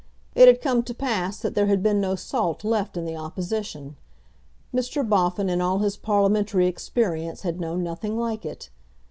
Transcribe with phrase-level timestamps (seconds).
[0.33, 3.97] It had come to pass that there had been no salt left in the opposition.
[4.73, 5.07] Mr.
[5.07, 8.71] Boffin in all his parliamentary experience had known nothing like it.